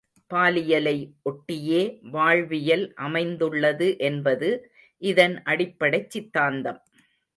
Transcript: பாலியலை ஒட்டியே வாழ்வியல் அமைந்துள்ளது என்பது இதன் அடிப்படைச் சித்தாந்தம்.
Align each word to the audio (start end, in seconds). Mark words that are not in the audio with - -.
பாலியலை 0.31 0.95
ஒட்டியே 1.25 1.81
வாழ்வியல் 2.11 2.85
அமைந்துள்ளது 2.99 3.97
என்பது 3.99 4.49
இதன் 5.01 5.43
அடிப்படைச் 5.43 6.09
சித்தாந்தம். 6.09 6.81